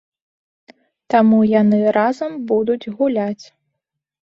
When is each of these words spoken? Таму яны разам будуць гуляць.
Таму 1.15 1.39
яны 1.61 1.83
разам 2.01 2.31
будуць 2.49 2.83
гуляць. 2.97 3.45